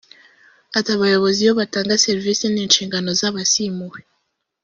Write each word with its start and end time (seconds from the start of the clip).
Ati 0.77 0.89
“Abayobozi 0.97 1.39
iyo 1.41 1.53
batanga 1.59 2.01
serivisi 2.05 2.43
ni 2.49 2.61
inshingano 2.65 3.09
zabo 3.19 3.39
si 3.51 3.61
impuhwe 3.69 3.99